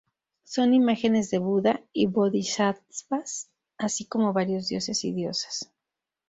[0.45, 5.71] Son imágenes de Buda y bodhisattvas, así como varios dioses y diosas.